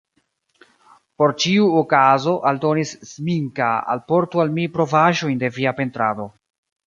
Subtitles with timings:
[1.21, 6.27] Por ĉiu okazo, aldonis Zminska, alportu al mi provaĵojn de via pentrado.